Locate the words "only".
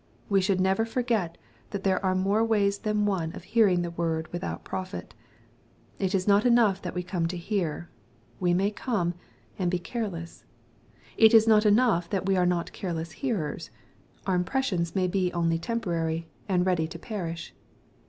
15.33-15.59